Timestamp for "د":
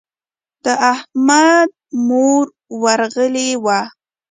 0.63-0.65